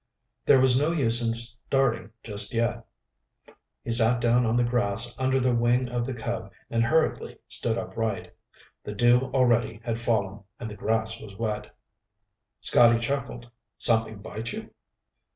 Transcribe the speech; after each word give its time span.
There 0.47 0.59
was 0.59 0.79
no 0.79 0.91
use 0.91 1.21
in 1.21 1.35
starting 1.35 2.09
just 2.23 2.55
yet. 2.55 2.87
He 3.83 3.91
sat 3.91 4.19
down 4.19 4.47
on 4.47 4.57
the 4.57 4.63
grass 4.63 5.13
under 5.19 5.39
the 5.39 5.53
wing 5.53 5.89
of 5.89 6.07
the 6.07 6.13
Cub 6.15 6.51
and 6.71 6.83
hurriedly 6.83 7.37
stood 7.47 7.77
up 7.77 7.95
again. 7.95 8.31
The 8.83 8.93
dew 8.95 9.19
already 9.31 9.79
had 9.83 9.99
fallen 9.99 10.43
and 10.59 10.71
the 10.71 10.75
grass 10.75 11.19
was 11.19 11.35
wet. 11.37 11.75
Scotty 12.61 12.97
chuckled. 12.97 13.51
"Something 13.77 14.23
bite 14.23 14.51
you?" 14.53 14.71